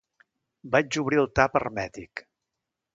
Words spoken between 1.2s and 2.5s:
el tap hermètic.